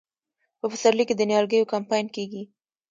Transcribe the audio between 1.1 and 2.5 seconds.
د نیالګیو کمپاین کیږي.